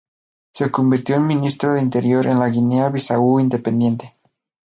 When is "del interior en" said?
1.75-2.39